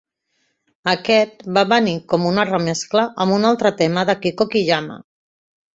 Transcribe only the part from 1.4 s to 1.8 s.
va